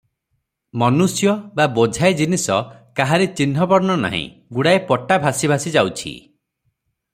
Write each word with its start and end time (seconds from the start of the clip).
ମନୁଷ୍ୟ 0.83 1.27
ବା 1.59 1.67
ବୋଝାଇ 1.75 2.17
ଜିନିଷ 2.21 2.57
କାହାରି 3.01 3.29
ଚିହ୍ନବର୍ଣ୍ଣ 3.41 3.99
ନାହିଁ, 4.07 4.25
ଗୁଡ଼ାଏ 4.59 4.83
ପଟା 4.97 5.21
ଭାସି 5.29 5.55
ଭାସି 5.55 5.77
ଯାଉଛି 5.79 6.15
| 6.15 6.29